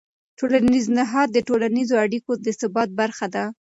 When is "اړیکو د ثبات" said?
2.05-2.89